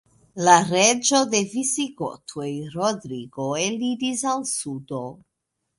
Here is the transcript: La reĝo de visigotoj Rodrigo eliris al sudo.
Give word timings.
La 0.45 0.53
reĝo 0.69 1.19
de 1.33 1.41
visigotoj 1.51 2.49
Rodrigo 2.79 3.53
eliris 3.69 4.29
al 4.35 4.45
sudo. 4.59 5.07